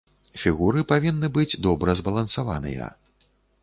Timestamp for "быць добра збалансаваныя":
1.37-2.93